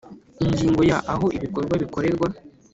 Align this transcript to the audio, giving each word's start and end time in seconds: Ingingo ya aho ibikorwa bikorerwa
Ingingo 0.45 0.81
ya 0.89 0.97
aho 1.13 1.25
ibikorwa 1.37 1.73
bikorerwa 1.83 2.27